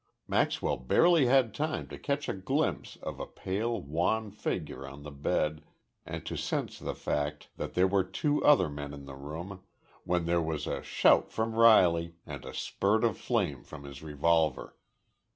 [0.27, 5.11] Maxwell barely had time to catch a glimpse of a pale, wan figure on the
[5.11, 5.61] bed
[6.07, 9.61] and to sense the fact that there were two other men in the room,
[10.03, 14.75] when there was a shout from Riley and a spurt of flame from his revolver.